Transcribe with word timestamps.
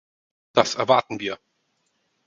Das 0.53 0.73
erwarten 0.73 1.19
wir! 1.19 1.37